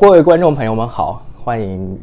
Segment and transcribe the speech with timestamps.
[0.00, 2.00] 好，各位观众朋友们好，欢迎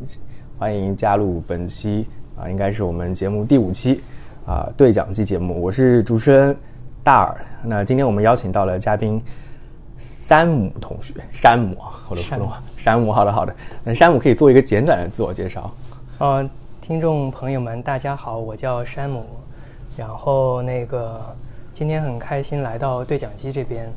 [0.60, 2.06] 欢迎加入本期
[2.38, 4.00] 啊，应该是我们节目第五期
[4.46, 6.56] 啊对讲机节目，我是主持人
[7.04, 7.36] 大耳。
[7.64, 9.20] 那今天我们邀请到了嘉宾
[9.98, 11.76] 山姆同学，山姆，
[12.08, 13.56] 我的普通话，山姆，好的好的。
[13.84, 15.74] 那山姆可以做一个简短的自我介绍。
[16.20, 16.48] 呃，
[16.80, 19.26] 听众朋友们，大家好，我叫山姆，
[19.98, 21.20] 然后那个
[21.74, 23.92] 今天很开心来到对讲机这边，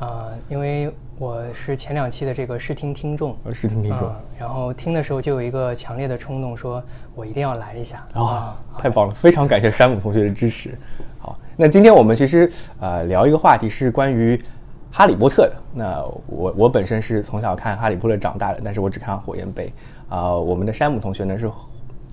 [0.00, 6.82] 啊、因为我是前两期的这个试听听众，呃试听听众嗯然后听的时候就有一个强烈的冲动，说
[7.14, 9.14] 我一定要来一下啊、太棒了！
[9.14, 10.74] 非常感谢山姆同学的支持。
[11.18, 12.50] 好，那今天我们其实
[12.80, 14.42] 呃聊一个话题是关于
[14.90, 15.56] 哈利波特的。
[15.74, 19.70] 那我我本身是从小看哈利波特长大的，但是我只看火焰杯。
[20.08, 21.46] 啊、我们的山姆同学呢是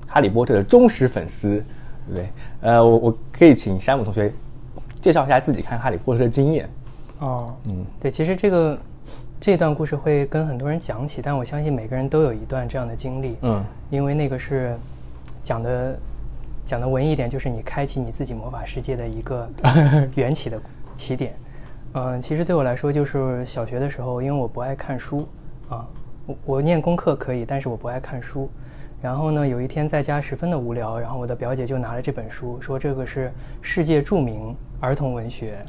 [0.05, 1.63] 哈利波特的忠实粉丝，
[2.05, 2.29] 对不对？
[2.59, 4.29] 呃，我我可以请山姆同学
[4.99, 6.69] 介绍一下自己看哈利波特的经验。
[7.19, 8.77] 哦，嗯，对，其实这个
[9.39, 14.77] 这段故事会跟很多人讲起，但我相信每个人都有一段这样的经历，嗯，因为那个是
[15.41, 15.99] 讲的
[16.65, 19.49] 讲的文艺一点，就是你开启你自己魔法世界的一个
[20.15, 20.61] 缘起的
[20.95, 21.33] 起点。
[21.93, 25.27] 嗯，其实对我来说，就是小学的时候，因为我不爱看书
[25.69, 25.87] 啊，
[26.25, 28.49] 我我念功课可以，但是我不爱看书。
[29.01, 35.63] 然后呢，有一天在家十分的无聊，然后我的表姐就拿了这本书，说这个是世界著名儿童文学，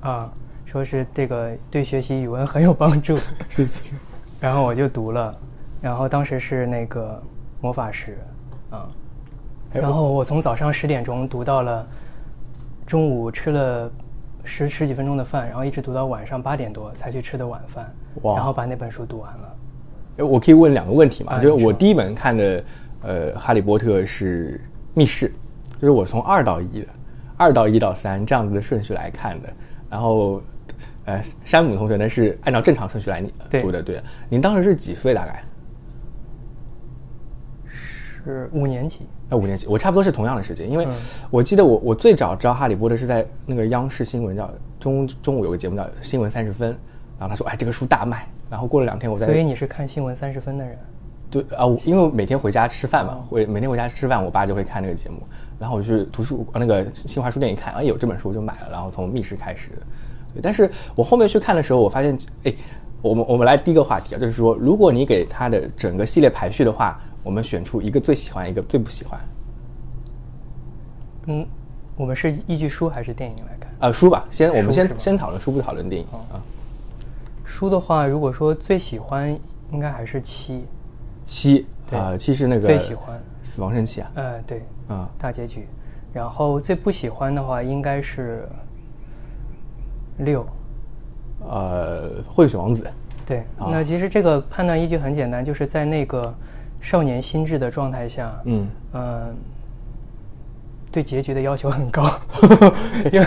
[0.00, 0.30] 啊，
[0.72, 3.14] 说是这个对学习语文很有帮助。
[4.40, 5.38] 然后我就读了，
[5.82, 7.22] 然后当时是那个
[7.60, 8.16] 魔法师，
[8.70, 8.88] 啊，
[9.74, 11.86] 哎然后我从早上十点钟读到了
[12.86, 13.92] 中午吃了
[14.44, 19.56] 十十几分钟的饭，然后一直读到晚上八点多才去吃的晚饭，哇然后把那本书读完了。
[20.16, 21.34] 呃我可以问两个问题嘛？
[21.34, 22.64] 啊就是我第一本看的，
[23.02, 24.58] 呃，《哈利波特》是
[24.94, 25.30] 密室，
[25.74, 26.86] 就是我从二到一的，
[27.36, 29.52] 二到一到三这样子的顺序来看的。
[29.88, 30.40] 然后，
[31.04, 34.00] 呃，山姆同学呢是按照正常顺序来读的，对。
[34.28, 35.42] 您当时是几岁大概？
[38.24, 40.94] 是五年级，呃，五年级，我差不多是同样的时间，因为嗯
[41.28, 44.48] 我记得我我最早知道哈利波特是在那个央视新闻叫
[44.78, 46.70] 中中午有个节目叫《新闻三十分》，
[47.18, 50.78] 然后他说哎这个书大卖，然后过了两天我在所以你是看新闻三十分的人。
[51.28, 55.16] 对啊，我因为我每天回家吃饭嘛，会每天回家吃饭，我爸就会看那个节目，
[55.58, 59.76] 然后我就去图书那个新华书店一看，哎有这本书就买了，然后从密室开始的。
[60.34, 62.54] 对，但是我后面去看的时候，我发现，哎，
[63.00, 69.20] 我们我们来第一个话题啊，就是说，如果你给他的整个系列排序的话，我们选出一个最喜欢，一个最不喜欢。
[71.26, 71.46] 嗯，
[71.96, 73.70] 我们是依据书还是电影来看？
[73.80, 76.42] 呃，书吧，先我们先先讨论书，不讨论电影啊。
[77.44, 79.38] 书的话，如果说最喜欢，
[79.70, 80.64] 应该还是七。
[81.24, 85.68] 七对啊，七是那个最喜欢死亡圣器啊，呃，对，啊大结局。
[86.12, 88.48] 然后最不喜欢的话，应该是
[90.22, 90.46] 六。
[91.48, 92.88] 呃，混血王子，
[93.26, 96.32] 对，啊那其实这个判断依据很简单，就是在那个
[96.80, 99.34] 少年心智的状态下，嗯嗯，
[100.92, 102.08] 对结局的要求很高，
[103.12, 103.26] 因为、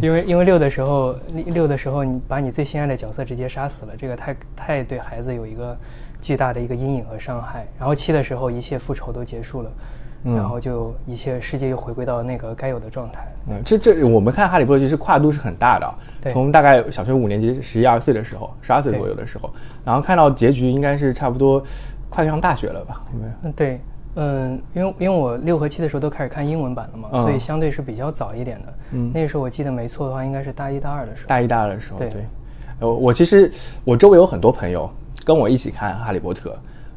[0.00, 5.76] 因为因为六的时候，六的时候你把你最心爱的角色直接杀死了，这个太太对孩子有一个
[6.20, 7.66] 巨大的一个阴影和伤害。
[7.80, 9.70] 然后七的时候，一切复仇都结束了，
[10.26, 13.26] 嗯然后就一切世界又回归到那个该有的状态。
[13.48, 15.94] 嗯，这这我们看《哈利波特》其实跨度是很大的
[16.30, 19.48] 从大概小学五年级十一二岁的时候，十二岁左右的时候，
[19.84, 21.62] 然后看到结局应该是差不多
[22.10, 23.04] 快上大学了吧？
[23.44, 23.80] 嗯，对，
[24.16, 28.74] 嗯，因为因为我六和七的时候都开始看英文版了嘛，嗯所以相对是比较早一点的。
[28.90, 31.28] 嗯那个时候我记得没错的话，应该是大一大二的时候。
[31.28, 32.24] 大一大二的时候，对对。
[32.80, 33.50] 呃，我其实
[33.84, 34.90] 我周围有很多朋友
[35.24, 36.50] 跟我一起看《哈利波特》，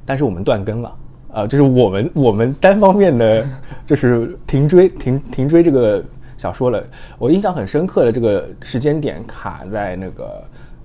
[0.06, 0.94] 但是我们断更了。
[1.32, 3.48] 呃，就是我们我们单方面的
[3.86, 6.04] 就是停追停停追这个
[6.38, 6.84] 小说了。
[7.18, 10.44] 我印象很深刻的这个时间点卡在那个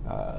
[0.09, 0.35] 呃，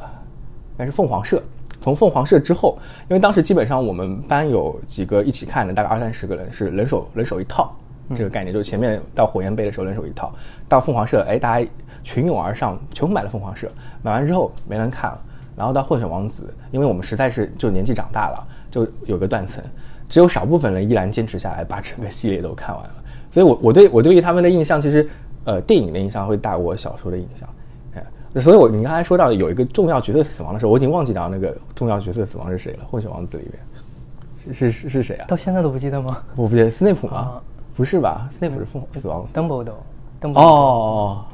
[0.73, 1.41] 应该是凤凰社。
[1.81, 2.78] 从凤凰社之后，
[3.09, 7.75] 因为当时基本上我们班有几个一起看的，大概二三十个人，是人手人手一套
[8.16, 10.34] 这个概念，就是前面到火焰杯的时候人手一套，
[10.67, 11.67] 到凤凰社，哎，大家
[12.03, 13.69] 群涌而上，全部买了凤凰社，
[14.02, 15.22] 买完之后没人看了，
[15.55, 19.63] 然后到混血王子，因为我们实在是就年纪长大了，就有个断层，
[20.07, 22.91] 只有少部分人依然坚持下来，把整个系列都看完了，
[23.29, 25.07] 所以我我对我对于他们的印象，其实
[25.46, 27.49] 呃电影的印象会大过小说的印象。
[27.96, 32.79] 哎，所以我你刚才说到有一个重要角色死亡的时候，我已经忘记掉那个重要角色死亡是谁了。
[32.90, 35.25] 混血王子里面是是是是谁啊？
[35.28, 37.17] 到现在都不记得吗我不记得斯内普吗？
[37.17, 37.41] 啊
[37.75, 38.25] 不是吧？
[38.31, 39.37] 斯内普是凤死亡死。
[39.37, 41.25] ？Dumbledore，Dumbledore，哦，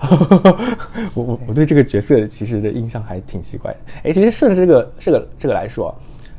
[1.14, 3.78] 我我我对这个角色其实的印象还挺奇怪的。
[4.02, 5.94] 哎，其实顺着这个这个这个来说，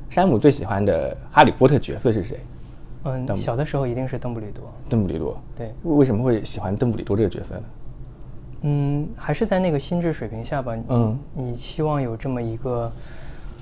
[0.10, 2.40] 山姆最喜欢的哈利波特角色是谁？
[3.04, 4.64] 嗯，小的时候一定是邓布利多。
[4.90, 5.40] 邓布利多。
[5.56, 7.64] 对，为为什么会喜欢邓布利多这个角色呢？
[8.62, 10.76] 嗯，还是在那个心智水平下吧。
[10.90, 12.92] 嗯，你期望有这么一个，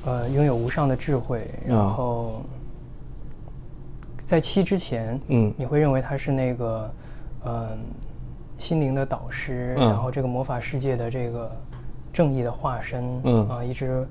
[0.05, 2.41] 呃，拥有无上的智慧，然后
[4.17, 6.91] 在七之前，嗯你会认为他是那个，
[7.45, 7.77] 嗯、
[8.57, 11.51] 心灵的导师，嗯然后这个魔法世界的这个
[12.13, 14.07] 正义的化身，嗯啊，一直，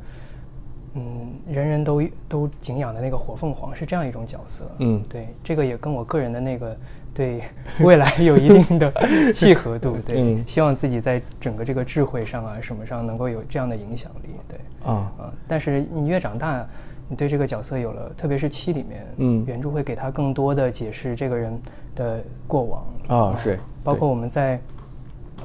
[0.94, 5.02] 嗯，人人都都敬仰的那个火凤凰是这样一种角色，嗯。
[5.08, 6.76] 对，这个也跟我个人的那个
[7.12, 7.42] 对
[7.80, 8.92] 未来有一定的
[9.34, 14.58] 契合度， 对，嗯希望自己在整个这个智慧上啊什么上能够有这样的影响力，对。
[14.88, 15.12] 啊。
[15.18, 16.64] 啊，但是你越长大，
[17.08, 19.44] 你对这个角色有了，特别是七里面，嗯。
[19.48, 21.60] 原著会给他更多的解释这个人
[21.96, 22.86] 的过往。
[23.08, 23.58] 啊是。
[23.82, 24.60] 包括我们在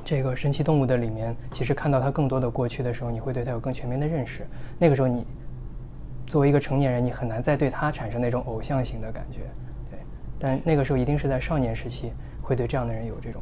[0.05, 4.45] 这个神奇动物的里面，其实看到他更多的过去的时候，你会对他有更全面的认识。
[4.77, 5.25] 那个时候你
[6.29, 9.39] 作为一个成年人，你很难再对他产生那种偶像型的感觉，
[9.89, 9.99] 对。
[10.37, 13.41] 但那个时候一定是在少年时期，会对这样的人有这种，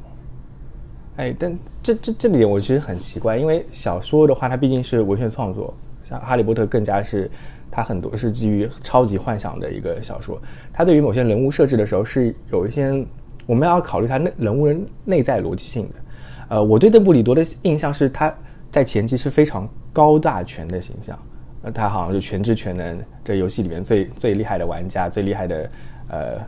[1.18, 1.54] 哎，但
[1.84, 7.30] 这这这里我其实很奇怪，因为小说的话，它毕竟是文学创作，像《哈利波特》更加是
[7.70, 10.42] 它很多是基于超级幻想的一个小说。
[10.72, 13.06] 它对于某些人物设置的时候是有一些
[13.46, 15.96] 我们要考虑它内人物人内在逻辑性的。
[16.50, 18.34] 呃，我对邓布利多的印象是他
[18.72, 21.20] 在前期是非常高大全的形象，
[21.72, 25.70] 他好像就全知全能，这游戏里面最最厉害的玩家，最厉害的
[26.10, 26.40] 呃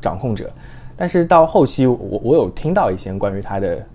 [0.00, 0.50] 掌控者。
[0.96, 3.86] 但是到后期，我我有听到一些关于他的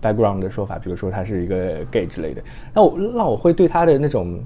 [0.00, 4.40] background 的说法，比如说他是一个 gay 之类的，那我那我会对他的那种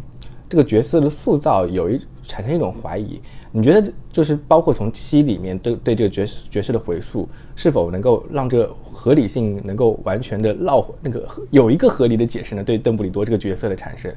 [0.48, 3.20] 这个角色的塑造有一产生一种怀疑。
[3.52, 12.64] 你觉得就是包括从七里面对对这个角角色的回溯，是否能够让这个合理性能够完全的绕那个有一个合理的解释呢？
[12.64, 14.12] 对邓布利多这个角色的产生，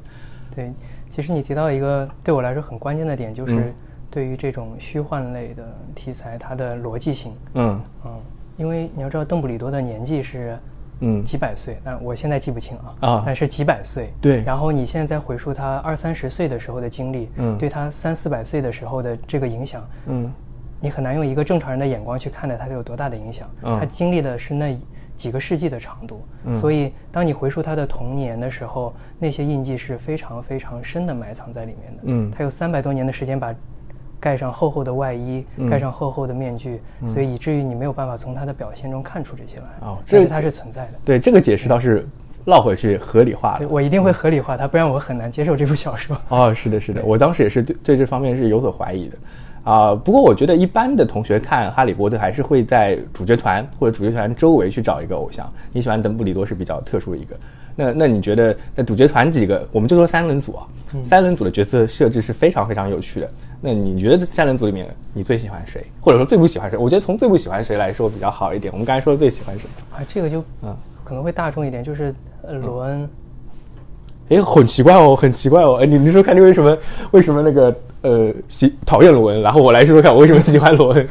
[0.55, 0.71] 对。
[1.09, 3.73] 其实你提到一个对我来说很关键的点，就是嗯。
[4.09, 5.63] 对于这种虚幻类的
[5.93, 7.33] 题材，它的逻辑性。
[7.55, 7.79] 嗯。
[8.05, 8.11] 嗯，
[8.55, 10.57] 因为你要知道邓布利多的年纪是
[11.01, 11.23] 嗯。
[11.25, 13.23] 几百岁，但我现在记不清啊，啊。
[13.25, 14.09] 但是几百岁。
[14.21, 14.41] 对。
[14.43, 17.57] 然后你现在再回溯他二三十岁的时候的经历，嗯。
[17.57, 20.31] 对他三四百岁的时候的这个影响，嗯。
[20.79, 23.49] 你很难用一个正常人的眼光去看待他有多大的影响。
[23.63, 24.79] 嗯他经历的是那
[25.17, 26.21] 几个世纪的长度，
[26.55, 32.03] 所以当你回溯他的童年的时候，那些印记是非常非常深的埋藏在里面的。
[32.05, 33.53] 嗯他有三百多年的时间把
[34.19, 39.65] 盖上厚厚的外衣，嗯盖上厚厚的面具，所以以至于你没有办法从他的表现中看出这些来。
[39.81, 40.91] 哦这但是它是存在的。
[41.03, 42.07] 对这个解释倒是
[42.45, 43.67] 绕回去合理化了。
[43.69, 46.15] 我一定会合理化它，不然我很难接受这部小说。
[46.29, 49.17] 哦，是的，是的，我当时也是对对这方面是有所怀疑的，
[49.67, 55.51] 啊、不过我觉得一般的同学看《哈利波特》还是会在主角团或者主角团周围去找一个偶像。
[55.73, 57.35] 你喜欢邓布利多是比较特殊的一个，
[57.75, 60.65] 那那你觉得在主角团几个，我们就说三人组啊，
[61.03, 63.29] 三人组的角色设置是非常非常有趣的。
[63.59, 66.77] 那你觉得这三人组里面你最喜欢谁，或者说最不喜欢谁？
[66.77, 68.71] 我觉得从最不喜欢谁来说比较好一点。
[68.71, 69.67] 我们刚才说的最喜欢谁？
[69.91, 70.73] 啊，这个就嗯
[71.03, 73.09] 可能会大众一点，就是呃罗恩。
[74.29, 75.79] 诶，很奇怪哦，很奇怪哦。
[75.81, 76.77] 哎，你你说看你为什么
[77.11, 81.07] 为什么那个呃喜讨厌罗恩，然后我来说说看我为什么喜欢罗恩。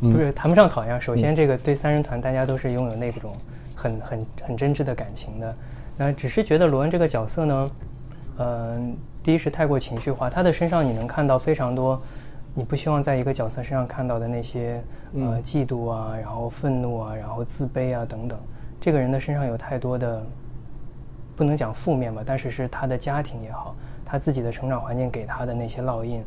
[0.00, 1.00] 不是谈不上讨厌。
[1.00, 3.32] 首先，这个对三人团大家都是拥有那种
[3.74, 5.54] 很很很真挚的感情的。
[5.96, 7.70] 那只是觉得罗恩这个角色呢，
[8.38, 12.00] 嗯、第一是太过情绪化，他的身上你能看到非常多
[12.54, 14.80] 你不希望在一个角色身上看到的那些
[15.14, 18.38] 呃嫉妒啊，然后愤怒啊，然后自卑啊等等。
[18.80, 20.24] 这个人的身上有太多的
[21.38, 26.20] 不能讲负面吧，但是是他的家庭也好，他自己的成长环境给他的那些烙印，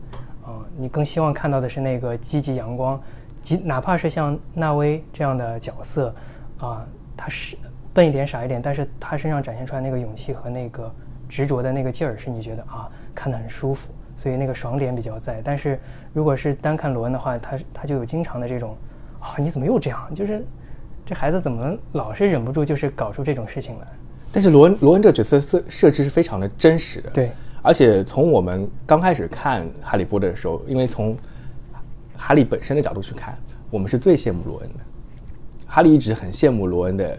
[0.46, 2.98] 啊、你更希望看到的是那个积极阳光，
[3.42, 6.16] 即哪怕是像纳威这样的角色，
[6.60, 6.88] 啊、
[7.18, 7.58] 他是
[7.94, 10.90] 笨一点傻一点，但是他身上展现出来那个勇气和那个
[11.28, 15.42] 执着的那个劲儿，是你觉得啊看得很舒服，所以那个爽点比较在。
[15.44, 15.78] 但是
[16.14, 18.78] 如果是单看罗恩的话，他他就有经常的这种
[19.20, 20.00] 啊你怎么又这样？
[20.16, 20.42] 就是
[21.06, 23.88] 这孩子怎么老是忍不住就是搞出这种事情来？
[24.32, 31.18] 但是罗恩罗恩这个角色设设置是非常的真实的，对，而且从我们刚开始看《哈利波特》的时候，因为从
[32.16, 33.38] 哈利本身的角度去看，
[33.70, 34.80] 我们是最羡慕罗恩的。
[35.68, 37.18] 哈利一直很羡慕罗恩的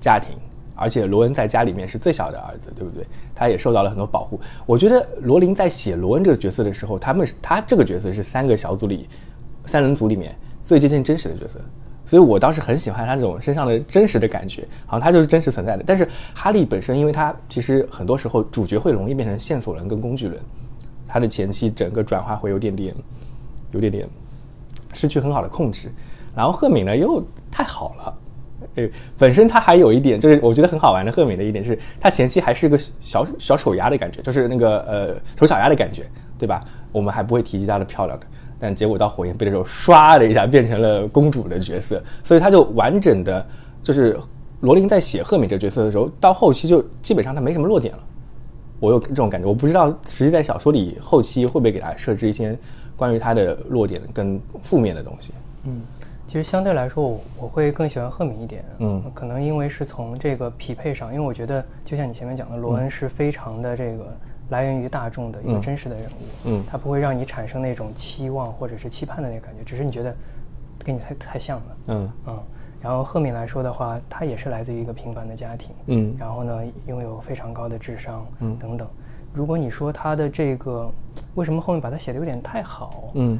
[0.00, 0.36] 家庭，
[0.74, 3.06] 而且罗恩在家里面是最小的儿子，对不对？
[3.34, 4.40] 他也受到了很多保护。
[4.66, 9.08] 我觉得罗琳在写罗恩这个角色的时候，他们是他这个角色是三个小组里
[9.64, 11.60] 三人组里面最接近真实的角色。
[12.08, 15.84] 所以我当时很喜欢他这种身上的真实的感觉，好像他就是真实存在的。
[15.86, 20.40] 但是哈利本身，因为他其实很多时候主角会容易变成线索人跟工具人，
[21.06, 22.94] 他的前期整个转化会有点点，
[23.72, 24.08] 有点点
[24.94, 25.90] 失去很好的控制。
[26.34, 28.18] 然后赫敏呢又太好了，
[28.76, 28.88] 呃，
[29.18, 36.06] 本身他还有一点就是我觉得很好玩的赫敏的一点是，他前期还是个小小丑鸭的感觉，就是那个呃丑小鸭的感觉，
[36.38, 36.64] 对吧？
[36.90, 38.26] 我们还不会提及她的漂亮的。
[38.58, 43.46] 但结果到火焰杯的时候，唰的一下变成了公主的角色，所以他就完整的，
[43.82, 44.18] 就是
[44.60, 48.02] 罗琳在写赫敏这个角色的时候，到后期就基本上他没什么落点了，
[48.80, 52.58] 我有这种感觉，我不知道实际在小说里后期会不会给他设置一些
[52.96, 55.32] 关于他的弱点跟负面的东西。
[55.64, 55.82] 嗯，
[56.26, 58.64] 其实相对来说，我我会更喜欢赫敏一点。
[58.78, 64.16] 嗯可能因为是从这个匹配上，因为我觉得就像你前面讲的，罗恩是非常的这个
[64.50, 66.24] 来源于大众的一个嗯真实的人物。
[66.44, 70.14] 嗯他不会让你产生那种期望或者是期盼的那个感觉，只是你觉得
[70.84, 71.76] 跟你太太像了。
[71.88, 72.38] 嗯嗯，
[72.80, 78.88] 然后赫敏来说的话，他也是来自于一个平凡的家庭，嗯然后呢，拥有非常高的智商，嗯等等。
[79.34, 80.90] 如果你说他的这个
[81.34, 83.38] 为什么后面把他写的有点太好，嗯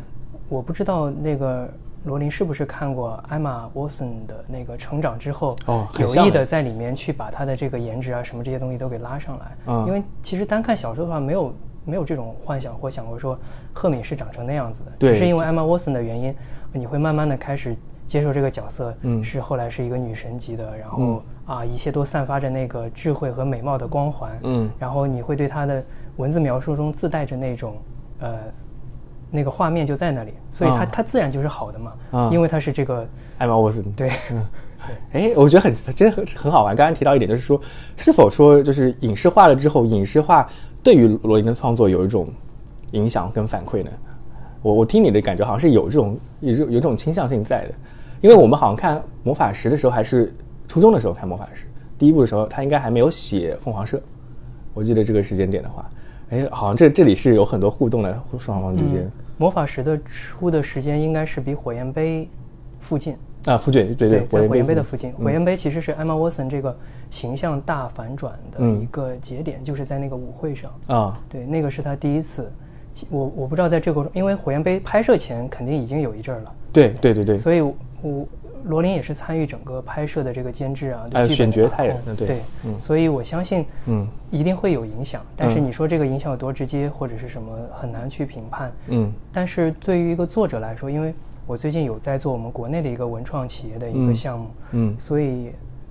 [0.49, 1.69] 我不知道那个
[2.05, 9.57] 罗琳是不是看过艾玛沃森的那个成长之后，哦有意的在里面去把她的这个颜值啊什么这些东西都给拉上来。
[9.67, 9.87] 嗯。
[9.87, 13.39] 因为其实单看小说的话，没有没有这种幻想或想过说
[13.73, 15.13] 赫敏是长成那样子的，对。
[15.13, 16.35] 只是因为艾玛沃森的原因，
[16.73, 17.77] 你会慢慢的开始
[18.07, 19.23] 接受这个角色，嗯。
[19.23, 21.23] 是后来是一个女神级的，然后、嗯。
[21.47, 24.71] 啊一切都散发着那个智慧和美貌的光环，嗯。
[24.79, 25.83] 然后你会对她的
[26.17, 27.77] 文字描述中自带着那种
[28.21, 28.39] 呃
[29.31, 33.07] 那个画面就在那里，所以它、啊它自然就是好的嘛，啊因为它是这个
[33.39, 33.83] 艾玛沃森。
[33.93, 34.11] 对，
[35.13, 36.75] 哎，我觉得很真的很很好玩。
[36.75, 37.61] 刚刚提到一点，就是说，
[37.97, 40.49] 是否说就是影视化了之后，影视化
[40.83, 42.27] 对于罗琳的创作有一种
[42.93, 43.91] 影响跟反馈呢？
[44.63, 47.75] 我我听你的感觉好像是有这种有有这种倾向性在的，
[48.21, 50.35] 因为我们好像看魔法石的时候还是
[50.67, 51.67] 初中的时候看魔法石，
[51.97, 54.01] 第一部的时候他应该还没有写凤凰社，
[54.75, 55.89] 我记得这个时间点的话，
[56.31, 59.11] 哎，好像这这里是有很多互动的双方之间。
[59.37, 62.29] 魔法石的出的时间应该是比火焰杯
[62.79, 63.17] 附近。
[63.45, 66.77] 啊，附近对对，在火焰杯的附附近，火焰杯其实是艾玛沃森这个
[67.09, 70.71] 形象大反转的嗯一个节点，就是在那个舞会上。
[70.89, 72.51] 啊，对，那个是他第一次。
[73.11, 77.75] 我我不知道在这个过程，因为火焰杯拍摄前肯定已经有一阵儿了，对对对对，所以我
[78.65, 82.27] 罗琳也是参与整个拍摄的这个监制啊，对还有剧本的把选角他也控对。
[82.27, 82.79] 对，嗯。
[82.79, 84.07] 所以我相信，嗯。
[84.31, 85.23] 一定会有影响。
[85.37, 88.73] 但是嗯你说这个影响有多直接或者是什么，很难去评判。
[88.89, 89.13] 嗯。
[89.33, 91.15] 但是对于一个作者来说，因为
[91.47, 94.15] 我最近有在做我们国内的一个文创企业的一个嗯。
[94.15, 94.95] 项目，嗯。
[94.99, 95.51] 所以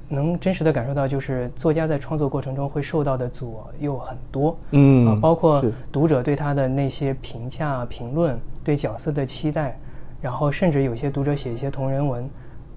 [0.09, 9.77] 能真实的感受到，就是作家在创作过程中会受到的左右很多，嗯啊，包括读者对他的那些评价、评论，对角色的期待，
[10.21, 12.29] 然后甚至有些读者写一些同人文，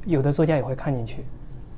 [0.07, 1.25] 有的作家也会看进去，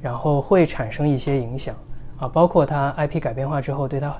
[0.00, 1.75] 然后会产生一些影响
[2.19, 4.14] 啊，包括他 IP 改编化之后，对他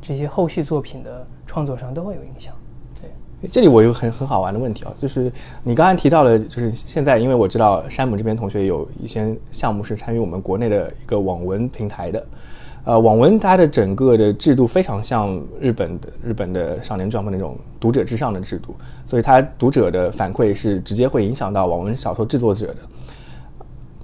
[0.00, 2.52] 这些后续作品的创作上都会有影响。
[3.00, 12.26] 对，这里我有很很好玩的问题啊，就是你刚才提到了，就是现在因为我知道山姆这边同学有一些项目是参与我们国内的一个网文平台的，
[12.84, 18.74] 呃，网文它的整个的制度非常像日本的日本的少年 Jump 那种读者至上的制度，
[19.06, 22.76] 所以它读者的反馈是直接会影响到网文小说制作者的。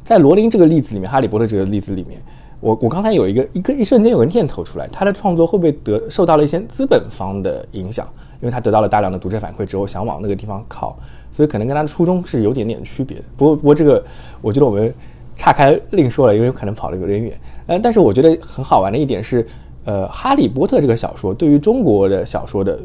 [0.09, 2.19] 在罗琳这个例子里面，哈利波特这个例子里面，
[2.61, 8.07] 我我刚才有一个一个一瞬间有个念头出来，他的创作会不会得受到了一些资本方的影响？
[8.41, 10.99] 因为他得到了大量的读者反馈之后，想往那个地方靠，
[11.31, 13.25] 所以可能跟他的初衷是有点点区别的。
[13.37, 14.03] 不过不过这个，
[14.41, 14.95] 我觉得我们
[15.37, 17.39] 岔开另说了，因为可能跑得有点远。
[17.67, 19.47] 呃，但是我觉得很好玩的一点是，
[19.85, 22.81] 呃，《哈利波特》这个小说对于中国的小说的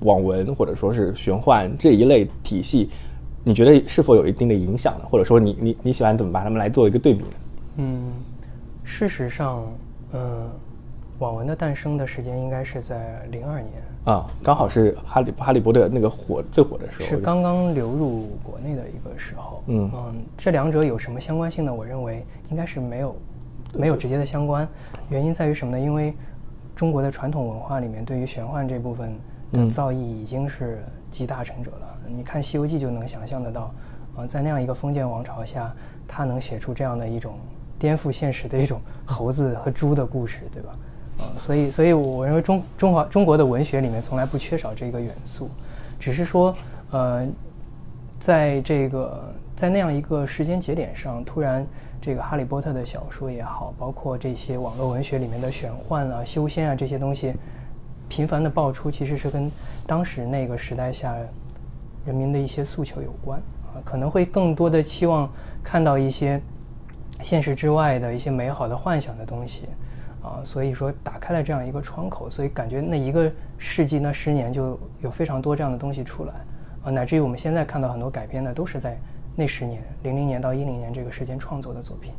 [0.00, 2.90] 网文或者说是玄幻这一类体系，
[3.44, 5.04] 你觉得是否有一定的影响呢？
[5.08, 7.30] 或者说你你你喜欢怎么把它们来做一个对比呢？
[7.76, 8.12] 嗯，
[8.82, 9.62] 事实上，
[10.14, 10.48] 嗯，
[11.18, 13.72] 网文的诞生的时间应该是在零二年，
[14.04, 19.62] 啊，刚好是哈利哈利波特那个火最火的时候，是刚刚流入国内的一个时候。
[19.66, 19.90] 嗯
[20.38, 21.74] 这两者有什么相关性呢？
[21.74, 23.16] 我认为应该是没有
[23.76, 24.66] 没有直接的相关。
[25.10, 25.84] 原因在于什么呢？
[25.84, 26.14] 因为
[26.74, 29.12] 中国的传统文化里面对于玄幻这部分
[29.70, 31.98] 造诣已经是集大成者了。
[32.08, 33.74] 你看《西游记》就能想象得到，
[34.16, 35.72] 啊、在那样一个封建王朝下，
[36.06, 37.34] 他能写出这样的一种
[37.78, 40.76] 颠覆现实的一种猴子和猪的故事，对吧？
[41.18, 45.48] 啊、所以，所以我认为中中华中国的文学里面从来不缺少这个元素，
[45.98, 46.52] 只是说，
[46.90, 47.26] 呃，
[48.18, 51.64] 在这个在那样一个时间节点上，突然
[52.00, 57.32] 这个《哈利波特》的小说也好，包括这些网络文学里面的玄幻啊、修仙啊这些东西，
[58.08, 59.50] 频繁的爆出，其实是跟
[59.86, 61.14] 当时那个时代下
[62.04, 65.30] 人民的一些诉求有关啊，可能会更多的期望
[65.62, 66.40] 看到一些
[67.20, 69.68] 现实之外的一些美好的幻想的东西
[70.22, 76.34] 啊，所以说打开了这样一个窗口，所以感觉那一个世纪那十年就有非常多这样的东西出来
[76.84, 78.98] 啊，乃至于我们现在看到很多改编的都是在
[79.34, 82.12] 那十年零零年到一零年这个时间创作的作品，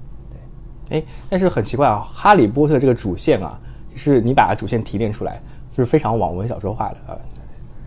[0.90, 1.00] 对。
[1.00, 3.60] 哎，但是很奇怪啊，哈利波特这个主线啊，
[3.96, 5.40] 是你把主线提炼出来，
[5.76, 7.18] 就是非常网文小说化的啊。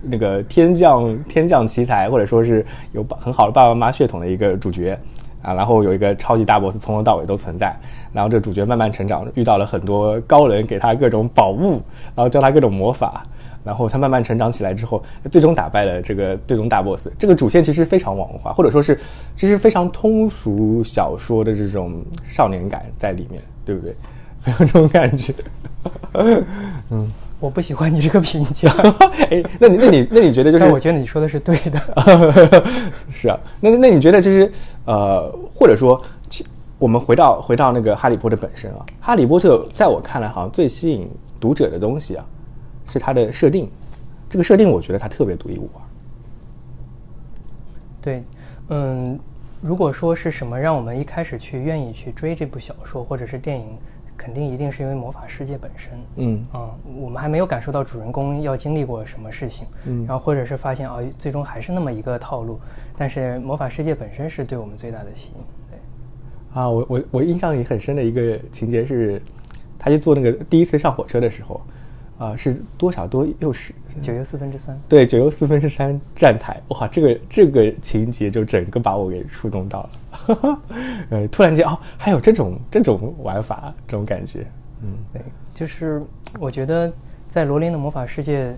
[0.03, 4.97] 那个天降天降奇才，或者说是有很好的爸爸妈妈血统的一个主角，
[5.43, 7.75] 啊，然后有一个超级大 boss 从头到尾都存在，
[8.13, 11.83] 然后这主角慢慢成长，遇到了很多高人给他各种宝物，
[12.15, 13.25] 然后教他各种魔法，
[13.65, 17.09] 然后他慢慢成长起来之后，最终打败了这个最终大 boss。
[17.19, 18.97] 这个主线其实非常网文化，或者说是
[19.35, 23.93] 其实非常通俗小说的这种少年感在里面，对不对？
[24.41, 25.35] 很有这种感觉。
[26.91, 28.69] 嗯，我不喜欢你这个评价。
[29.31, 30.67] 哎，那你那你那你觉得就是？
[30.67, 32.65] 我觉得你说的是对的。
[33.09, 34.51] 是啊，那那你觉得其实
[34.85, 36.03] 呃，或者说，
[36.79, 42.27] 我们回到回到那个哈利波特本身啊，哈利波特在我看来好像最吸引读者的东西啊，
[42.89, 43.71] 是它的设定。
[44.29, 45.81] 这个设定我觉得它特别独一无二。
[48.03, 48.25] 对，
[48.69, 49.19] 嗯，
[49.61, 53.69] 如果说是什么让我们一开始去愿意去追这部小说或者是电影？
[54.19, 62.59] 肯定一定是因为魔法世界本身，嗯啊，我们还没有感受到主人公要经历过什么事情，嗯，然后或者是发现啊，最终还是那么一个套路，
[62.97, 65.79] 但是魔法世界本身是对我们最大的吸引，对。
[66.61, 69.23] 啊，我我我印象里很深的一个情节是，
[69.79, 71.61] 他去坐那个第一次上火车的时候。
[72.19, 73.73] 啊，是多少多又是
[74.03, 74.77] 九又四分之三？
[74.89, 79.91] 对，九又四分之三站台，哇，这个这个情节就整个把我给触动到了。
[81.11, 84.47] 呃，突然间哦，还有这种这种玩法，这种感觉，
[84.83, 85.23] 嗯，对，
[85.55, 86.03] 就是
[86.39, 86.93] 我觉得
[87.27, 88.55] 在罗琳的魔法世界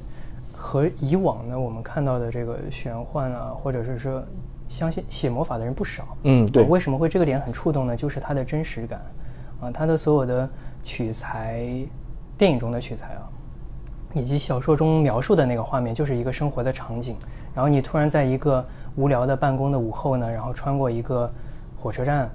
[0.53, 4.23] 和以往呢，我们看到的这个玄幻啊，或者是说
[4.69, 7.97] 相信写魔法的人不少，嗯，对，为什么会这个点很触动呢？
[7.97, 9.01] 就是它的真实感
[9.61, 10.49] 啊，它的所有的
[10.83, 11.65] 取材，
[12.37, 13.29] 电影中的取材啊。
[14.13, 17.17] 以及小说中描述的那个画面，就是一个生活的场景。
[17.55, 21.33] 然后你突然在一个无聊的办公的午后呢，然后穿过一个
[21.81, 22.31] 火车站，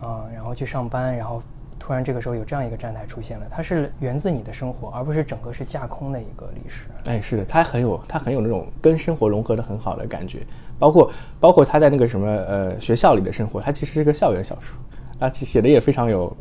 [0.00, 1.42] 啊，然后去上班，然后
[1.78, 6.86] 突然这个时候有这样一个站台出现了，它是源自你的生活，而不是整个是架空的一个历史。
[7.04, 10.40] 哎，是的，它很有它很有那种跟生活融合的很好的感觉。
[10.78, 14.78] 包括包括他在那个什么呃学校里的生活，它其实是个校园小说，
[15.18, 16.34] 啊，写的也非常有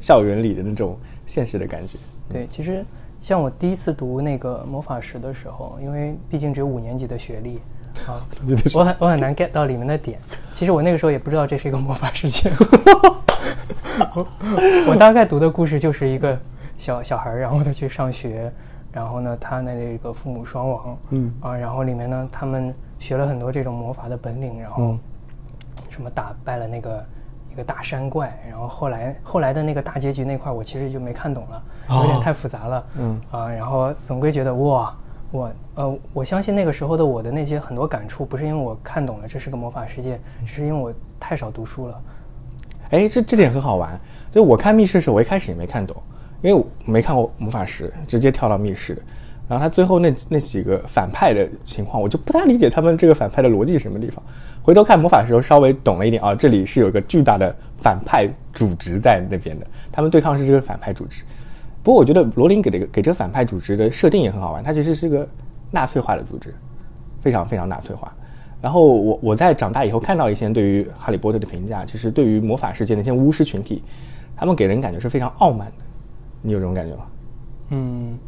[0.00, 0.96] 校园里的那种
[1.26, 1.98] 现实的感觉。
[2.28, 2.84] 对，其实。
[3.20, 7.60] 像我第一次读那个魔法石的时候，因为毕竟只有五年级的学历，
[8.06, 8.24] 啊，
[8.74, 10.18] 我很我很难 get 到里面的点。
[10.52, 12.50] 其实我那个时候也不知道这是一个魔法世界，
[14.88, 16.38] 我大概读的故事就是一个
[16.76, 18.52] 小小孩，然后他去上学，
[18.92, 24.96] 然后呢，他的那个父母双亡，嗯啊，然后里面呢，他们学了很多这种魔法的本领，然后
[25.90, 27.04] 什么打败了那个。
[27.56, 32.86] 个大山怪，然后后来后来的那个大结局那块，我其实就没看懂了，有点太复杂了。
[32.96, 34.96] 嗯啊，然后总归觉得哇，
[35.30, 42.02] 我呃，我相信那个时候的我的那些很多感触，不是因为我看懂了这是个魔法世界，只是因为我太少读书了。
[42.90, 43.98] 哎，这这点很好玩。
[44.30, 45.96] 就我看密室的时候，我一开始也没看懂，
[46.40, 49.02] 因为我没看过魔法师，直接跳到密室的。
[49.48, 54.22] 然后他最后那那几个反派的情况，我就不太理解他们这个反派的逻辑什么地方。
[54.62, 61.22] 回头看魔法的时候，稍微懂了一点啊，这里是有个巨大的反派组织在那边的，他们对抗是这个反派组织。
[61.88, 65.26] 不过我觉得罗琳给这个给这个反派组织的设定也很好玩，它其实是个
[65.70, 66.54] 纳粹化的组织，
[67.18, 68.14] 非常非常纳粹化。
[68.60, 73.82] 然后我我在长大以后看到一些对于哈利波特的评价，其实对于魔法世界那些巫师群体，
[74.36, 75.84] 他们给人感觉是非常傲慢的。
[76.42, 77.06] 你有这种感觉吗？
[77.70, 78.18] 嗯，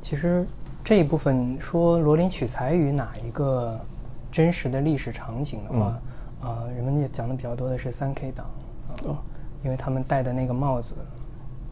[0.00, 0.46] 其实。
[0.84, 3.78] 这一部分说罗琳取材于哪一个
[4.30, 6.00] 真实的历史场景的话，
[6.40, 8.46] 啊，人们也讲的比较多的是三 K 党，
[9.10, 9.18] 啊，
[9.64, 10.94] 因为他们戴的那个帽子，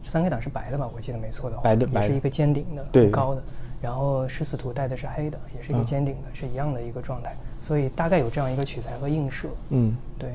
[0.09, 0.89] 三 K 党是白的吧？
[0.93, 3.43] 我记得没错的话，白的，也是一个尖顶的，很高的。
[3.81, 7.35] 然后狮子图戴的是黑的，也是一个尖顶的，是一样的一个状态。
[7.61, 9.47] 所以大概有这样一个取材和映射。
[9.69, 10.31] 嗯，对。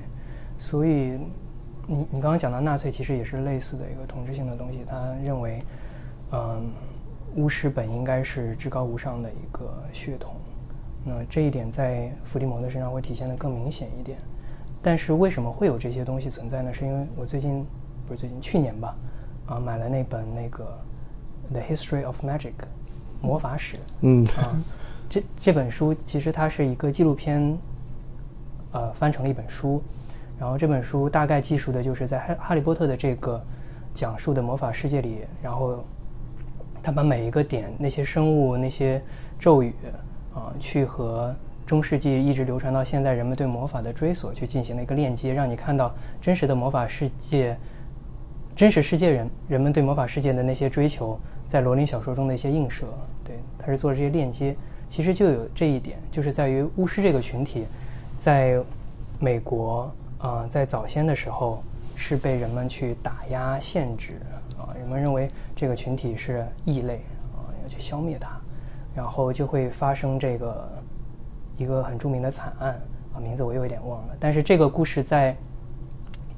[0.59, 1.19] 所以
[1.87, 4.85] 你你刚刚讲到纳粹，其实也是类似的一个统治性的东西。
[4.87, 5.63] 他认为，
[6.33, 6.71] 嗯。
[7.35, 10.35] 巫师本应该是至高无上的一个血统，
[11.03, 14.19] 那这一点在伏地魔的身上会体现的更明显一点。
[14.83, 16.71] 但是为什么会有这些东西存在呢？
[16.71, 17.65] 是因为我最近
[18.07, 18.95] 不是最近去年吧，
[19.53, 20.65] 啊买了那本那个
[21.53, 22.53] 《The History of Magic》
[23.21, 23.77] 魔法史。
[24.01, 24.57] 嗯啊，
[25.09, 27.59] 这这本书其实它是一个纪录片，
[28.73, 29.83] 呃翻成了一本书。
[30.39, 33.41] 然后这本书大概记述的就是在哈哈利波特的这个
[33.95, 35.85] 讲述的魔法世界里，然后。
[36.85, 39.01] 他把每一个点，那些生物、那些
[39.39, 39.73] 咒语，
[40.35, 41.33] 啊，去和
[41.65, 47.57] 中世纪一直流传到现在人们对魔法的追索去进行了一个链接，让你看到真实的魔法世界，
[48.55, 52.87] 真实世界人人们对魔法世界的那些追求，在罗琳小说中的一些映射。
[53.25, 54.55] 对，他是做了这些链接，
[54.89, 57.65] 其实就有这一点，就是在于巫师这个群体，
[58.17, 58.61] 在
[59.19, 61.63] 美国啊，在早先的时候
[61.97, 64.15] 是被人们去打压、限制。
[64.59, 66.97] 啊，人们认为这个群体是异类
[67.35, 68.29] 啊，要去消灭它，
[68.95, 70.69] 然后就会发生这个
[71.57, 72.81] 一个很著名的惨案
[73.15, 74.15] 啊，名字我又有点忘了。
[74.21, 75.37] 但是这个故事在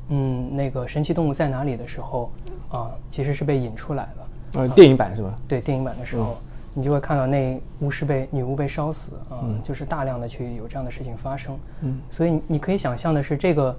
[0.08, 2.30] 嗯，那个神奇动物在哪里的时候，
[2.70, 4.28] 啊，其实是被引出来了。
[4.54, 5.34] 呃，电影版是吧？
[5.48, 6.36] 对，电影版的时候，
[6.72, 11.58] 你就会看到那巫师被女巫被烧死啊，就是大量的去有这样的事情发生。
[11.80, 13.76] 嗯，所以你可以想象的是，这个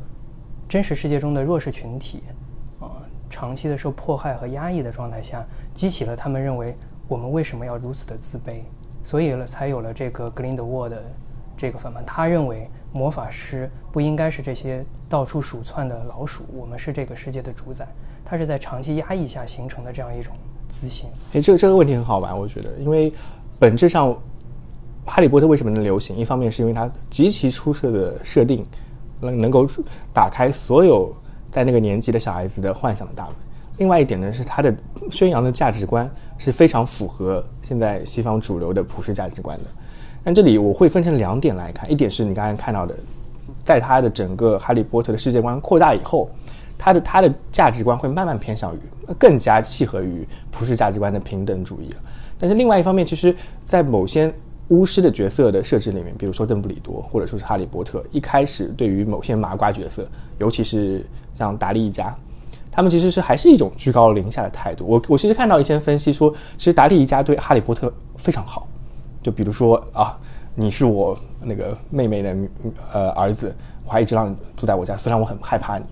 [0.68, 2.24] 真实世界中的弱势群体
[2.80, 6.76] 啊，长期的受迫害和压抑的状态下，激起了他们认为
[7.08, 8.62] 我们为什么要如此的自卑，
[9.04, 11.02] 所以了才有了这个格林德沃的
[11.56, 12.04] 这个反叛。
[12.06, 17.86] 他认为魔法师不应该是这些到处鼠窜的老鼠，我们是这个世界的主宰。
[18.24, 20.34] 他是在长期压抑下形成的这样一种。
[20.68, 23.14] 自信，哎，这个这个问题很好玩，我觉得，因为
[23.60, 24.18] 本质上，
[25.06, 26.18] 哈利波特为什么能流行？
[26.18, 28.66] 一方面是因为它极其出色的设定，
[29.22, 29.70] 能能够
[30.12, 31.16] 打开所有
[31.52, 33.34] 在那个年纪的小孩子的幻想的大门；
[33.78, 34.76] 另外一点呢，是它的
[35.12, 39.66] 宣扬的价值观是非常符合现在西方主流的普世价值观的。
[40.26, 42.94] 但这里我会分成两点来看，一点是你刚才看到的，
[43.64, 46.30] 在他的整个哈利波特的世界观扩大以后。
[46.78, 48.80] 他的他的价值观会慢慢偏向于
[49.18, 51.90] 更加契合于普世价值观的平等主义
[52.38, 53.34] 但是另外一方面，其实，
[53.64, 54.32] 在某些
[54.68, 60.06] 巫师的角色的设置里面，比如说邓布利多或者说是哈利波特，一开始对于某些麻瓜角色，
[60.38, 62.14] 尤其是像达利一家，
[62.70, 64.86] 他们其实是还是一种居高临下的态度。
[64.86, 68.68] 我我其实看到一些分析说，其实达利一家对哈利波特非常好，
[69.26, 70.16] 就比如说啊，
[70.54, 72.38] 你是我那个妹妹的
[72.94, 73.52] 呃儿子，
[73.84, 75.86] 我还一直让你住在我家，虽然我很害怕你。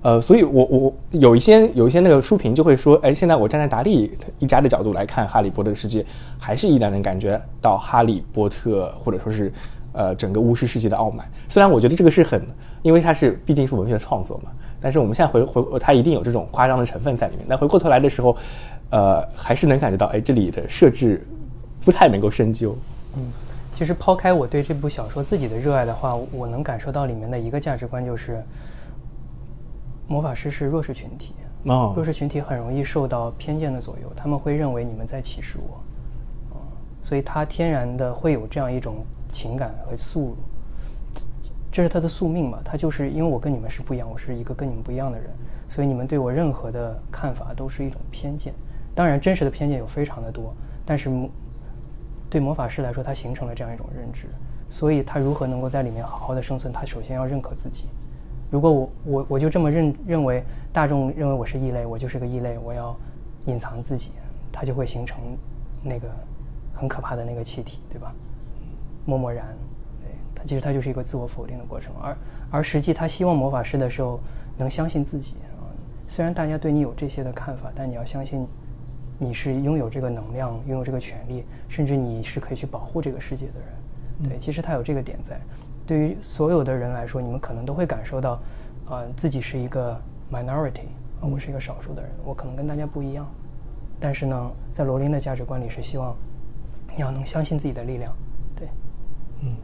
[0.00, 6.02] 呃，所以，我我有一些有一些那个书评就会说，哎，现在我站在达利一家的角度来看《哈利波特》的世界，
[6.38, 9.52] 还是依然能感觉到哈利波特或者说是
[9.92, 11.30] 呃整个巫师世界的傲慢。
[11.50, 12.42] 虽然我觉得这个是很，
[12.80, 17.44] 因为它是毕竟是文学创作嘛，但是我们现在回回它一定有这种夸张的成分在里面。
[17.46, 18.34] 那回过头来的时候，
[18.88, 21.26] 呃，还是能感觉到，哎，这里的设置
[21.90, 22.76] 不太能够深究。
[23.16, 23.32] 嗯，
[23.74, 28.40] 其实抛开我对这部小说自己的热爱的话，我能感受到里面的一个价值观就是。
[30.06, 35.80] 魔法师是弱势群体，弱势群体很容易受到偏见的左右，他们会认为你们在歧视我，
[37.00, 40.34] 所以他天然的会有这样一种情感和宿，
[41.70, 42.58] 这是他的宿命嘛？
[42.64, 45.30] 他就是因为我跟你们是不一样，我是一个跟你们不一样的人，
[45.68, 48.52] 所以你们对我任何的看法都是一种偏见。
[48.92, 50.52] 当然，真实的偏见有非常的多，
[50.84, 51.08] 但是
[52.30, 54.28] 对魔法师来说，他形成了这样一种认知，
[54.68, 56.72] 所以他如何能够在里面好好的生存？
[56.72, 57.88] 他首先要认可自己。
[58.50, 62.96] 如果我我我就这么认认为，大众认为我是异类，我就是个异类，我要
[63.46, 64.12] 隐藏自己，
[64.52, 65.18] 它就会形成
[65.82, 66.08] 那个
[66.72, 68.14] 很可怕的那个气体，对吧？
[69.04, 69.46] 默默然，
[70.00, 72.16] 对，它其实它就是一个自我否定的过程，而
[72.50, 74.20] 而实际他希望魔法师的时候
[74.56, 75.58] 能相信自己啊。
[76.06, 78.46] 虽然大家对你有这些的看法，但你要相信
[79.22, 84.30] 你是拥有这个能量，拥有这个权利，甚至你是可以去保护这个世界的人。
[84.30, 85.38] 对，其实他有这个点在。
[85.86, 88.40] 对于所有的人来说，你们可能都会感受到，
[88.88, 90.00] 呃，自己是一个
[90.32, 90.86] minority，
[91.20, 93.28] 啊，我是一个少数的人，我可能跟大家不一样。
[93.98, 96.16] 但是呢，在罗琳的价值观里是希望
[96.96, 98.16] 你要能相信自己的力量，
[98.56, 98.68] 对，
[99.42, 99.54] 嗯，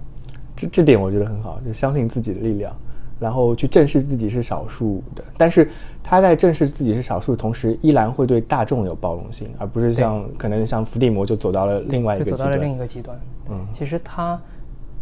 [0.55, 2.77] 这这点我觉得很好，就相信自己的力量，
[3.19, 5.25] 然后去正视自己是少数的。
[5.37, 5.71] 但是
[6.03, 13.19] 他在正视自己是少数的同时，依然会对大众有包容性，而不是像可能像伏地魔就走到了另外一个走到了另一个极端。
[13.51, 14.41] 嗯，其实他。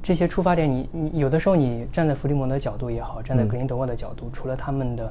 [0.07, 5.11] 这些出发点，你你有的时候你站在伏地魔的角度也好，站在格林德沃的角度，除了他们的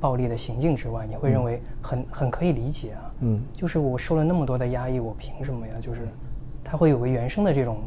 [0.00, 3.14] 暴力的行径之外，你会认为很很可以理解啊。
[3.20, 5.74] 嗯，就是我受了那么多的压抑，我凭什么呀？
[5.80, 6.00] 就是
[6.64, 7.78] 他会有个原生的这种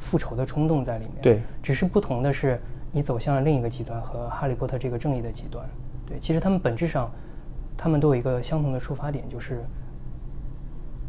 [0.00, 1.22] 复仇的冲动在里面。
[1.22, 2.60] 对，只是不同的是，
[2.96, 5.62] 你走向了另一个极端，和哈利波特这个正义的极端。
[6.06, 7.10] 对，其实他们本质上，
[7.76, 9.62] 他们都有一个相同的出发点，就是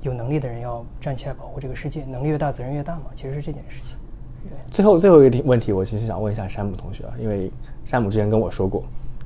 [0.01, 3.03] 有能力的人要站起来保护这个世界，能力越大，责任越大嘛。
[3.15, 3.95] 其实是这件事情。
[4.43, 7.49] 对最后最后一个问题，我其实想问一下山姆同学啊，因为
[7.85, 8.83] 山姆之前跟我说过，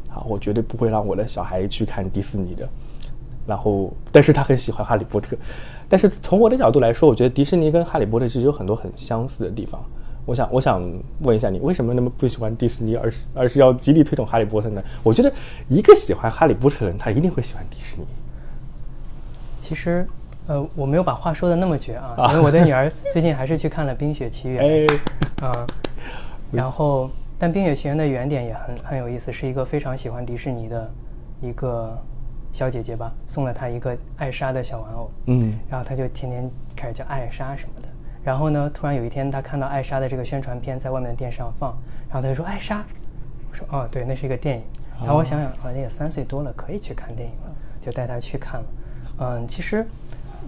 [0.08, 2.70] 好，我绝对不会让我的小孩去看迪士尼的。
[3.48, 5.36] 然后，但是他很喜欢哈利波特。
[5.90, 9.84] 但是从我的角度来说，我觉得迪士尼跟哈利波特其实有很多很相似的地方。
[10.26, 10.82] 我想，我想
[11.22, 14.84] 问一下你，为什么那么不喜欢迪士尼，而是而是要极力推崇哈利波特呢？
[15.04, 15.32] 我觉得
[15.68, 18.06] 一个喜欢哈利波特的人，他一定会喜欢迪士尼。
[19.60, 20.08] 其实。
[20.48, 24.88] 呃，我没有把话说的那么绝啊，因为我的女儿最近还是去看了《冰雪奇缘》
[25.46, 25.66] 啊，
[26.52, 30.92] 然后，但《冰雪奇缘》的原点也很很有意思，是一个非常喜欢迪士尼的
[31.42, 31.96] 一个
[32.52, 37.88] 小姐姐吧，送了她一个艾莎的小玩偶，嗯，然后她就天天开始叫艾莎什么的，
[38.24, 41.72] 然后呢，突然有一天他看到艾莎的这个宣传片在外面的电视上放，
[42.08, 42.84] 然后他就说艾莎，
[43.50, 44.64] 我说哦对，那是一个电影，
[45.00, 48.68] 然后我想想，好像也三岁多了，可以去看电影了，就带他去看了，
[49.20, 49.86] 嗯，其实。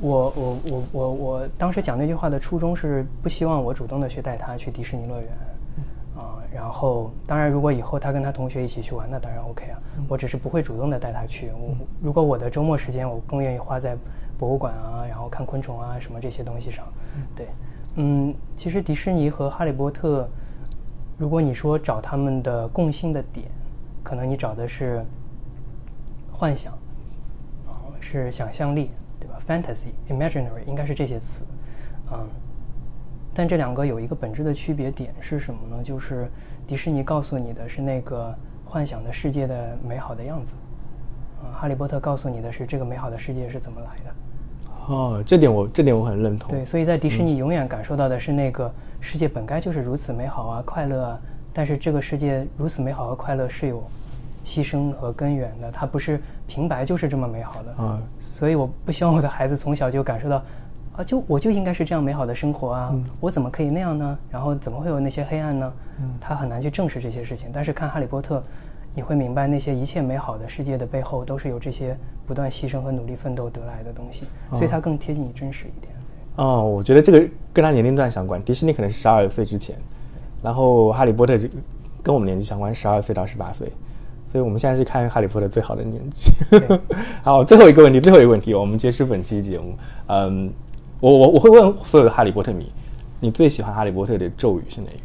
[0.02, 5.30] 我我我我我当时讲那句话的初衷是不希望我主动的去带他去迪士尼乐园，
[6.18, 9.78] 啊，然后，当然，如果以后他跟他同学一起去玩，那当然 OK 啊。
[10.10, 11.52] 我只是不会主动的带他去。
[11.52, 13.96] 我如果我的周末时间，我更愿意花在
[14.38, 16.86] 博物馆啊，然后看昆虫啊什么这些东西上。
[17.36, 17.48] 对，
[17.96, 20.28] 嗯，其实迪士尼和哈利波特，
[21.18, 23.48] 如果你说找他们的共性的点，
[24.04, 25.06] 可能你找的是
[26.32, 26.74] 幻想，
[27.68, 31.46] 啊，是想象力，对吧？Fantasy、imaginary 应该是这些词，
[32.12, 32.28] 嗯。
[33.36, 35.84] 但这两个有一个本质的区别点是什么呢？
[35.84, 36.30] 就是
[36.68, 38.32] 迪士尼告诉你的是那个
[38.64, 40.73] 幻想的世界的美好的样子，啊，
[41.52, 44.94] 哈利波特告诉你的是这个美好的世界是怎么来的。
[44.94, 46.50] 哦，这点我这点我很认同。
[46.52, 51.20] 对，所以在迪士尼永远感受到的是那个世界本该就是如此美好啊，快乐啊。
[51.54, 53.84] 但是这个世界如此美好和快乐是有
[54.44, 57.84] 牺牲和根源的，它不是平白就是这么美好的。
[57.84, 60.44] 啊，所以我不希望我的孩子从小就感受到。
[60.96, 62.94] 啊，就我就应该是这样美好的生活啊！
[63.20, 64.18] 我怎么可以那样呢？
[64.30, 65.74] 然后怎么会有那些黑暗呢？
[66.22, 67.50] 他很难去正视这些事情。
[67.52, 68.38] 但是看《哈利波特》，
[68.96, 75.94] 你会明白那些一切美好的世界的背后，都是由这些不断牺牲和努力奋斗得来的东西，所以它更贴近你真实一点。
[76.36, 78.44] 哦，我觉得这个跟他年龄段相关。
[78.44, 79.76] 迪士尼可能是十二岁之前，
[80.42, 81.36] 然后《哈利波特》
[82.02, 83.72] 跟我们年纪相关，十二岁到十八岁，
[84.28, 86.32] 所以我们现在是看《哈利波特》最好的年纪。
[87.24, 89.74] 好，最后一个问题，最后一个问题，我们结束本期节目。
[90.08, 90.52] 嗯。
[91.00, 92.72] 我我我会问所有的哈利波特迷，
[93.20, 95.04] 你最喜欢哈利波特的咒语是哪一个？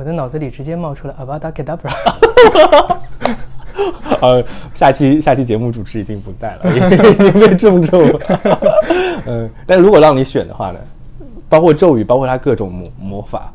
[0.00, 1.92] 我的脑子里直接冒出了 Avada Kedavra。
[4.22, 8.20] 呃，下期下期节目主持已经不在了，因 为已经被中咒了。
[9.28, 10.80] 嗯，但如果让你选的话呢，
[11.50, 13.52] 包括咒语，包括它各种魔魔法，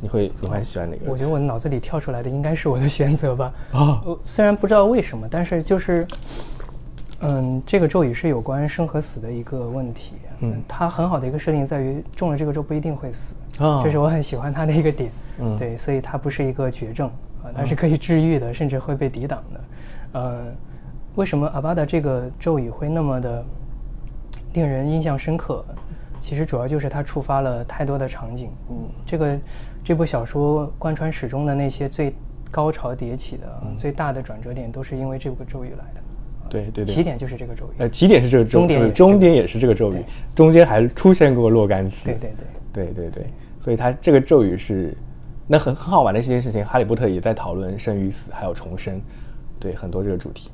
[0.00, 1.02] 你会你会喜欢哪个？
[1.12, 3.52] 我觉得我脑子里跳出来的应该是我的选择吧。
[3.70, 6.04] 啊，虽然不知道为什么，但是就是。
[7.20, 10.14] 嗯，这个咒语是有关生和死的一个问题。
[10.40, 13.34] 嗯，它很好的一个设定在于中了这个咒不一定会死，
[13.82, 15.10] 这是我很喜欢它的一个点。
[15.38, 17.08] 嗯，对，所以它不是一个绝症
[17.42, 19.60] 啊，它是可以治愈的，甚至会被抵挡的。
[20.20, 20.44] 呃，
[21.14, 23.44] 为什么阿巴达这个咒语会那么的
[24.52, 25.64] 令人印象深刻？
[26.20, 28.50] 其实主要就是它触发了太多的场景。
[28.70, 29.38] 嗯，这个
[29.82, 32.14] 这部小说贯穿始终的那些最
[32.50, 36.00] 高潮迭起的最大的转折点，都是因为这部咒语来的。
[36.48, 37.74] 对对对，起点就是这个咒语。
[37.78, 40.04] 呃，起点是这个咒语，终点也是这个咒语，
[40.34, 42.06] 中间还出现过若干次。
[42.06, 42.30] 对对
[42.72, 43.26] 对，对对对，
[43.60, 44.96] 所以它这个咒语是
[45.46, 46.64] 那很很好玩的一件事情。
[46.64, 49.00] 哈利波特也在讨论生与死，还有重生，
[49.58, 50.50] 对很多这个主题。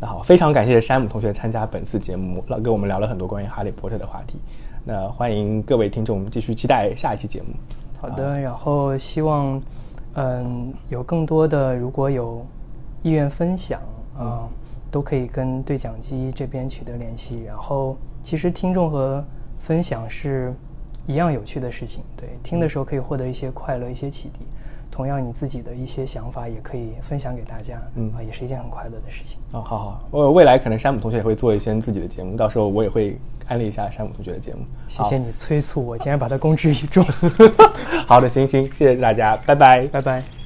[0.00, 4.38] 那好，非常感谢山姆同学参加本次节目，跟我们聊了很多关于哈利波特的话题。
[4.84, 7.48] 那欢迎各位听众继续期待下一期节目。
[8.00, 9.60] 好的，然后希望
[10.14, 12.46] 嗯有更多的如果有
[13.02, 13.80] 意愿分享
[14.16, 14.48] 啊。
[14.90, 19.24] 都可以跟对讲机这边取得联系，然后其实听众和
[19.58, 20.54] 分享是
[21.06, 22.02] 一样有趣的事情。
[22.16, 24.40] 对，听的时候可以获得一些快乐、一些启迪。
[24.90, 29.38] 同样，你自己的一些想法也可以分享给大家，嗯啊，也是一件很快乐的事情。
[29.52, 34.60] 哦，好好，我未来可能山姆同学也会做一些自己的节目，到时候我也会安利一下山姆同学的节目。
[34.88, 37.04] 谢谢你催促我，竟然把它公之于众。
[38.08, 40.37] 好的，行行，谢谢大家，拜拜，拜拜。